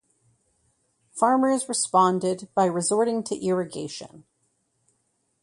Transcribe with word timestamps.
Farmers 1.11 1.69
responded 1.69 2.49
by 2.55 2.65
resorting 2.65 3.21
to 3.25 3.35
irrigation. 3.35 4.25